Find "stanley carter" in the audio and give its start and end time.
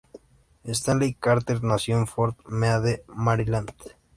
0.65-1.63